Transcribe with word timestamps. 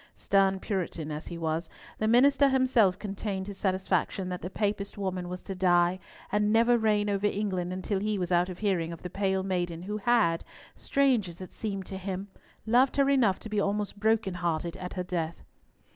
Stern 0.15 0.59
Puritan 0.59 1.11
as 1.11 1.27
he 1.27 1.37
was, 1.37 1.69
the 1.99 2.07
minister 2.07 2.49
himself 2.49 2.97
contained 2.97 3.45
his 3.45 3.59
satisfaction 3.59 4.29
that 4.29 4.41
the 4.41 4.49
Papist 4.49 4.97
woman 4.97 5.29
was 5.29 5.43
to 5.43 5.53
die 5.53 5.99
and 6.31 6.51
never 6.51 6.75
reign 6.75 7.07
over 7.07 7.27
England 7.27 7.71
until 7.71 7.99
he 7.99 8.17
was 8.17 8.31
out 8.31 8.49
of 8.49 8.57
hearing 8.57 8.91
of 8.91 9.03
the 9.03 9.11
pale 9.11 9.43
maiden 9.43 9.83
who 9.83 9.97
had—strange 9.97 11.29
as 11.29 11.39
it 11.39 11.51
seemed 11.51 11.85
to 11.85 11.99
him—loved 11.99 12.97
her 12.97 13.11
enough 13.11 13.37
to 13.41 13.47
be 13.47 13.59
almost 13.59 13.99
broken 13.99 14.33
hearted 14.33 14.75
at 14.77 14.93
her 14.93 15.03
death. 15.03 15.43